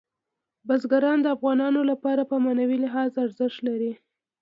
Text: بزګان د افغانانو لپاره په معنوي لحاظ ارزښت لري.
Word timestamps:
بزګان 0.67 1.17
د 1.21 1.27
افغانانو 1.35 1.81
لپاره 1.91 2.21
په 2.29 2.35
معنوي 2.43 2.77
لحاظ 2.85 3.11
ارزښت 3.25 3.59
لري. 3.67 3.91